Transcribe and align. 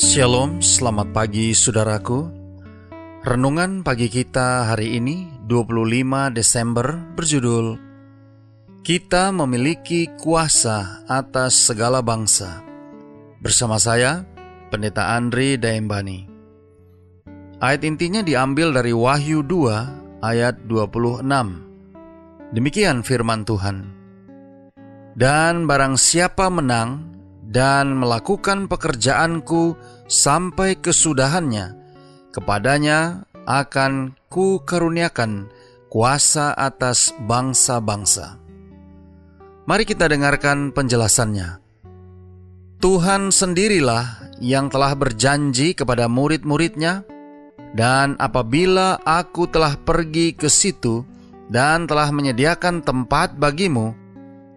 Shalom, 0.00 0.64
selamat 0.64 1.12
pagi 1.12 1.52
saudaraku. 1.52 2.24
Renungan 3.20 3.84
pagi 3.84 4.08
kita 4.08 4.72
hari 4.72 4.96
ini 4.96 5.28
25 5.44 6.32
Desember 6.32 6.96
berjudul 7.12 7.76
Kita 8.80 9.28
memiliki 9.28 10.08
kuasa 10.16 11.04
atas 11.04 11.68
segala 11.68 12.00
bangsa. 12.00 12.64
Bersama 13.44 13.76
saya, 13.76 14.24
Pendeta 14.72 15.12
Andri 15.12 15.60
Daembani. 15.60 16.24
Ayat 17.60 17.84
intinya 17.84 18.24
diambil 18.24 18.72
dari 18.72 18.96
Wahyu 18.96 19.44
2 19.44 20.24
ayat 20.24 20.64
26. 20.64 21.28
Demikian 22.56 23.04
firman 23.04 23.44
Tuhan. 23.44 23.84
Dan 25.12 25.68
barang 25.68 26.00
siapa 26.00 26.48
menang 26.48 27.09
dan 27.50 27.98
melakukan 27.98 28.70
pekerjaanku 28.70 29.74
sampai 30.06 30.78
kesudahannya, 30.78 31.74
kepadanya 32.30 33.26
akan 33.42 34.14
ku 34.30 34.62
karuniakan 34.62 35.50
kuasa 35.90 36.54
atas 36.54 37.10
bangsa-bangsa. 37.26 38.38
Mari 39.66 39.82
kita 39.82 40.06
dengarkan 40.06 40.70
penjelasannya. 40.70 41.58
Tuhan 42.78 43.34
sendirilah 43.34 44.32
yang 44.38 44.70
telah 44.70 44.94
berjanji 44.94 45.74
kepada 45.74 46.06
murid-muridnya, 46.06 47.02
dan 47.74 48.14
apabila 48.22 49.02
aku 49.02 49.50
telah 49.50 49.74
pergi 49.74 50.32
ke 50.32 50.46
situ 50.46 51.02
dan 51.50 51.90
telah 51.90 52.08
menyediakan 52.14 52.80
tempat 52.86 53.34
bagimu, 53.36 53.92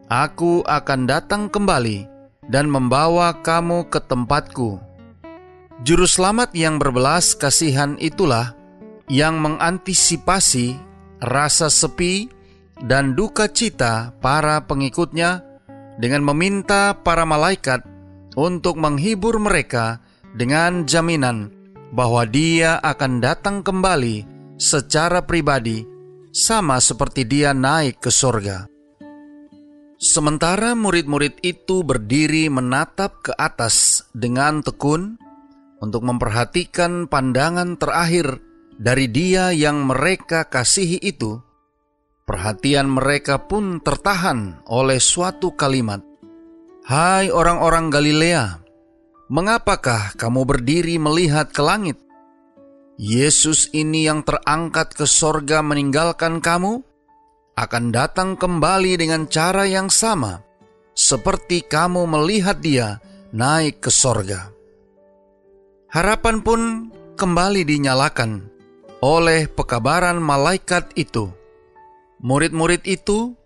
aku 0.08 0.62
akan 0.64 1.10
datang 1.10 1.50
kembali 1.50 2.13
dan 2.48 2.68
membawa 2.68 3.36
kamu 3.44 3.88
ke 3.88 4.00
tempatku. 4.04 4.80
Juru 5.84 6.08
selamat 6.08 6.56
yang 6.56 6.80
berbelas 6.80 7.36
kasihan 7.36 8.00
itulah 8.00 8.56
yang 9.12 9.40
mengantisipasi 9.44 10.80
rasa 11.20 11.68
sepi 11.68 12.32
dan 12.84 13.16
duka 13.16 13.52
cita 13.52 14.16
para 14.24 14.64
pengikutnya 14.64 15.44
dengan 16.00 16.24
meminta 16.24 16.96
para 16.98 17.28
malaikat 17.28 17.84
untuk 18.34 18.80
menghibur 18.80 19.38
mereka 19.38 20.02
dengan 20.34 20.88
jaminan 20.90 21.54
bahwa 21.94 22.26
dia 22.26 22.82
akan 22.82 23.22
datang 23.22 23.62
kembali 23.62 24.26
secara 24.58 25.22
pribadi 25.22 25.86
sama 26.34 26.82
seperti 26.82 27.30
dia 27.30 27.54
naik 27.54 28.02
ke 28.02 28.10
sorga. 28.10 28.73
Sementara 30.04 30.76
murid-murid 30.76 31.40
itu 31.48 31.80
berdiri 31.80 32.52
menatap 32.52 33.24
ke 33.24 33.32
atas 33.40 34.04
dengan 34.12 34.60
tekun 34.60 35.16
untuk 35.80 36.04
memperhatikan 36.04 37.08
pandangan 37.08 37.80
terakhir 37.80 38.44
dari 38.76 39.08
Dia 39.08 39.56
yang 39.56 39.88
mereka 39.88 40.44
kasihi 40.52 41.00
itu, 41.00 41.40
perhatian 42.28 42.92
mereka 42.92 43.48
pun 43.48 43.80
tertahan 43.80 44.60
oleh 44.68 45.00
suatu 45.00 45.56
kalimat, 45.56 46.04
"Hai 46.84 47.32
orang-orang 47.32 47.88
Galilea, 47.88 48.60
mengapakah 49.32 50.20
kamu 50.20 50.44
berdiri 50.44 51.00
melihat 51.00 51.56
ke 51.56 51.64
langit? 51.64 51.96
Yesus 53.00 53.72
ini 53.72 54.12
yang 54.12 54.20
terangkat 54.28 55.00
ke 55.00 55.08
sorga 55.08 55.64
meninggalkan 55.64 56.44
kamu?" 56.44 56.84
Akan 57.54 57.94
datang 57.94 58.34
kembali 58.34 58.98
dengan 58.98 59.30
cara 59.30 59.70
yang 59.70 59.90
sama, 59.90 60.42
seperti 60.98 61.66
kamu 61.66 62.10
melihat 62.10 62.58
Dia 62.62 62.98
naik 63.34 63.82
ke 63.86 63.90
sorga. 63.94 64.50
Harapan 65.94 66.42
pun 66.42 66.90
kembali 67.14 67.62
dinyalakan 67.66 68.50
oleh 69.06 69.46
pekabaran 69.46 70.18
malaikat 70.18 70.90
itu. 70.98 71.30
Murid-murid 72.24 72.88
itu 72.90 73.38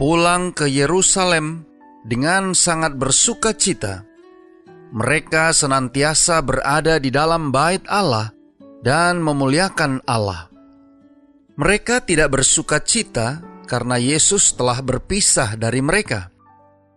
pulang 0.00 0.56
ke 0.56 0.64
Yerusalem 0.64 1.68
dengan 2.06 2.56
sangat 2.56 2.96
bersuka 2.96 3.52
cita. 3.52 4.08
Mereka 4.90 5.52
senantiasa 5.52 6.40
berada 6.40 6.96
di 6.96 7.12
dalam 7.12 7.52
bait 7.52 7.84
Allah 7.90 8.32
dan 8.80 9.20
memuliakan 9.20 10.00
Allah. 10.08 10.48
Mereka 11.60 12.08
tidak 12.08 12.40
bersuka 12.40 12.80
cita 12.80 13.49
karena 13.70 14.02
Yesus 14.02 14.58
telah 14.58 14.82
berpisah 14.82 15.54
dari 15.54 15.78
mereka, 15.78 16.34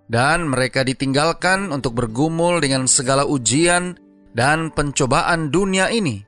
dan 0.10 0.50
mereka 0.50 0.82
ditinggalkan 0.82 1.70
untuk 1.70 1.94
bergumul 1.94 2.58
dengan 2.58 2.90
segala 2.90 3.30
ujian 3.30 3.94
dan 4.34 4.74
pencobaan 4.74 5.54
dunia 5.54 5.94
ini, 5.94 6.26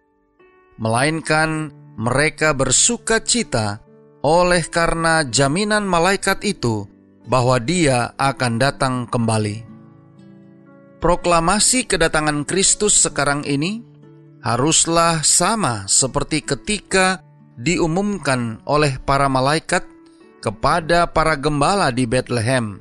melainkan 0.77 1.73
mereka 1.97 2.53
bersuka 2.53 3.25
cita 3.25 3.81
oleh 4.21 4.61
karena 4.69 5.25
jaminan 5.25 5.89
malaikat 5.89 6.45
itu 6.45 6.85
bahwa 7.25 7.57
Dia 7.57 8.13
akan 8.13 8.53
datang 8.61 9.09
kembali. 9.09 9.65
Proklamasi 11.01 11.89
kedatangan 11.89 12.45
Kristus 12.45 13.01
sekarang 13.01 13.41
ini 13.49 13.81
haruslah 14.45 15.25
sama 15.25 15.89
seperti 15.89 16.45
ketika 16.45 17.25
diumumkan 17.57 18.61
oleh 18.65 19.01
para 19.01 19.25
malaikat 19.25 19.94
kepada 20.45 21.09
para 21.09 21.33
gembala 21.33 21.89
di 21.89 22.05
Bethlehem 22.05 22.77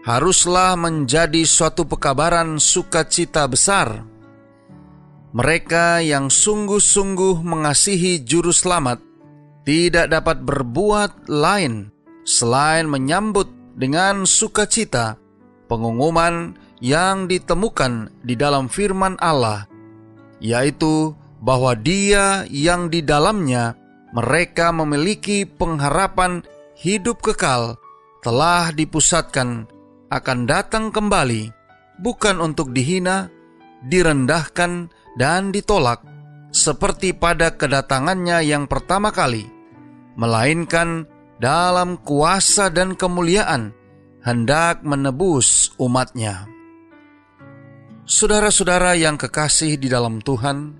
haruslah 0.00 0.80
menjadi 0.80 1.44
suatu 1.44 1.84
pekabaran 1.84 2.56
sukacita 2.56 3.44
besar. 3.44 4.08
Mereka 5.36 6.00
yang 6.00 6.32
sungguh-sungguh 6.32 7.44
mengasihi 7.44 8.24
Juru 8.24 8.50
Selamat 8.50 8.98
tidak 9.68 10.08
dapat 10.08 10.40
berbuat 10.40 11.28
lain 11.28 11.92
selain 12.24 12.88
menyambut 12.88 13.46
dengan 13.76 14.24
sukacita 14.24 15.20
pengumuman 15.68 16.56
yang 16.80 17.28
ditemukan 17.28 18.08
di 18.24 18.34
dalam 18.40 18.72
firman 18.72 19.20
Allah, 19.20 19.68
yaitu 20.40 21.12
bahwa 21.44 21.76
Dia 21.76 22.48
yang 22.48 22.88
di 22.88 23.04
dalamnya 23.04 23.76
mereka 24.10 24.74
memiliki 24.74 25.46
pengharapan 25.46 26.42
hidup 26.80 27.20
kekal 27.20 27.76
telah 28.24 28.72
dipusatkan 28.72 29.68
akan 30.08 30.38
datang 30.48 30.88
kembali, 30.88 31.52
bukan 32.00 32.40
untuk 32.40 32.72
dihina, 32.72 33.28
direndahkan, 33.84 34.88
dan 35.20 35.52
ditolak, 35.52 36.00
seperti 36.50 37.12
pada 37.12 37.52
kedatangannya 37.52 38.40
yang 38.48 38.64
pertama 38.64 39.12
kali, 39.12 39.44
melainkan 40.16 41.04
dalam 41.36 42.00
kuasa 42.00 42.72
dan 42.72 42.96
kemuliaan 42.96 43.76
hendak 44.24 44.80
menebus 44.80 45.76
umatnya. 45.76 46.48
Saudara-saudara 48.08 48.96
yang 48.96 49.20
kekasih 49.20 49.76
di 49.76 49.86
dalam 49.86 50.18
Tuhan, 50.24 50.74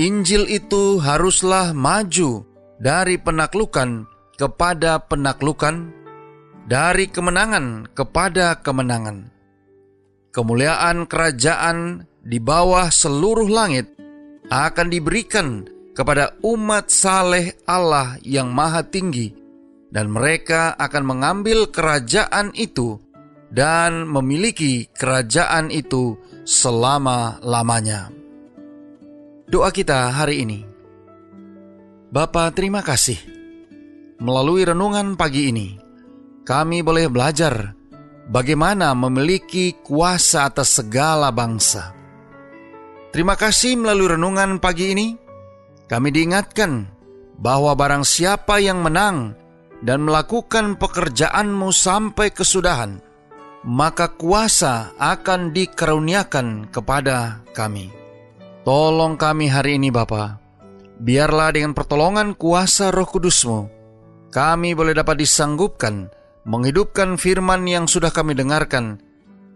Injil 0.00 0.48
itu 0.48 0.98
haruslah 0.98 1.76
maju 1.76 2.48
dari 2.80 3.20
penaklukan 3.20 4.11
kepada 4.42 4.98
penaklukan, 5.06 5.94
dari 6.66 7.06
kemenangan 7.06 7.86
kepada 7.94 8.58
kemenangan. 8.58 9.30
Kemuliaan 10.34 11.06
kerajaan 11.06 12.10
di 12.26 12.42
bawah 12.42 12.90
seluruh 12.90 13.46
langit 13.46 13.94
akan 14.50 14.90
diberikan 14.90 15.62
kepada 15.94 16.34
umat 16.42 16.90
saleh 16.90 17.54
Allah 17.70 18.18
yang 18.26 18.50
maha 18.50 18.82
tinggi, 18.82 19.30
dan 19.94 20.10
mereka 20.10 20.74
akan 20.74 21.06
mengambil 21.06 21.70
kerajaan 21.70 22.50
itu 22.58 22.98
dan 23.54 24.10
memiliki 24.10 24.90
kerajaan 24.90 25.70
itu 25.70 26.18
selama-lamanya. 26.42 28.10
Doa 29.46 29.70
kita 29.70 30.10
hari 30.10 30.42
ini. 30.42 30.66
Bapa, 32.10 32.50
terima 32.50 32.82
kasih 32.82 33.31
Melalui 34.22 34.62
renungan 34.62 35.18
pagi 35.18 35.50
ini, 35.50 35.74
kami 36.46 36.78
boleh 36.86 37.10
belajar 37.10 37.74
bagaimana 38.30 38.94
memiliki 38.94 39.74
kuasa 39.82 40.46
atas 40.46 40.78
segala 40.78 41.34
bangsa. 41.34 41.90
Terima 43.10 43.34
kasih 43.34 43.74
melalui 43.74 44.14
renungan 44.14 44.62
pagi 44.62 44.94
ini, 44.94 45.18
kami 45.90 46.14
diingatkan 46.14 46.86
bahwa 47.34 47.74
barang 47.74 48.06
siapa 48.06 48.62
yang 48.62 48.86
menang 48.86 49.34
dan 49.82 50.06
melakukan 50.06 50.78
pekerjaanmu 50.78 51.74
sampai 51.74 52.30
kesudahan, 52.30 53.02
maka 53.66 54.06
kuasa 54.06 54.94
akan 55.02 55.50
dikaruniakan 55.50 56.70
kepada 56.70 57.42
kami. 57.50 57.90
Tolong 58.62 59.18
kami 59.18 59.50
hari 59.50 59.82
ini 59.82 59.90
Bapa, 59.90 60.38
biarlah 61.02 61.50
dengan 61.50 61.74
pertolongan 61.74 62.38
kuasa 62.38 62.94
roh 62.94 63.10
kudusmu, 63.10 63.81
kami 64.32 64.72
boleh 64.72 64.96
dapat 64.96 65.20
disanggupkan 65.20 66.08
menghidupkan 66.42 67.14
firman 67.20 67.66
yang 67.66 67.86
sudah 67.86 68.10
kami 68.10 68.34
dengarkan, 68.34 68.98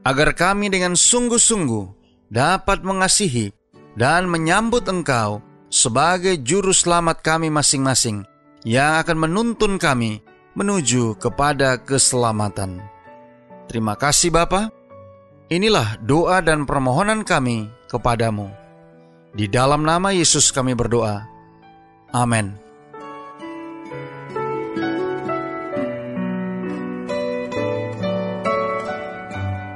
agar 0.07 0.37
kami 0.39 0.71
dengan 0.71 0.95
sungguh-sungguh 0.95 1.85
dapat 2.31 2.87
mengasihi 2.87 3.51
dan 3.99 4.31
menyambut 4.31 4.87
Engkau 4.87 5.43
sebagai 5.67 6.39
juru 6.47 6.71
selamat 6.71 7.27
kami 7.27 7.51
masing-masing 7.51 8.23
yang 8.63 9.03
akan 9.03 9.27
menuntun 9.27 9.79
kami 9.83 10.23
menuju 10.55 11.19
kepada 11.19 11.83
keselamatan. 11.83 12.83
Terima 13.67 13.99
kasih 13.99 14.31
Bapa. 14.31 14.71
Inilah 15.51 15.99
doa 16.03 16.43
dan 16.43 16.67
permohonan 16.67 17.23
kami 17.23 17.71
kepadamu. 17.91 18.51
Di 19.35 19.47
dalam 19.47 19.87
nama 19.87 20.11
Yesus 20.11 20.51
kami 20.51 20.75
berdoa. 20.75 21.23
Amin. 22.15 22.66